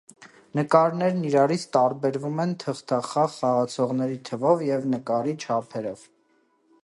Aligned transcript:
Նկարներն 0.59 1.19
իրարից 1.31 1.65
տարբերվում 1.77 2.41
են 2.45 2.55
թղթախաղ 2.63 3.29
խաղացողների 3.35 4.19
թվով 4.31 4.63
և 4.71 4.87
նկարի 4.97 5.39
չափսերով։ 5.45 6.09